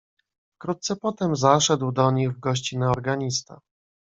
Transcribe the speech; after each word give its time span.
"Wkrótce 0.55 0.95
potem 0.95 1.35
zaszedł 1.35 1.91
do 1.91 2.11
nich 2.11 2.31
w 2.31 2.39
gościnę 2.39 2.89
organista." 2.89 3.61